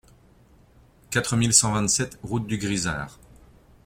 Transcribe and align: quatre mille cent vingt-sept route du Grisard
quatre 1.11 1.35
mille 1.37 1.53
cent 1.53 1.73
vingt-sept 1.73 2.17
route 2.23 2.47
du 2.47 2.57
Grisard 2.57 3.19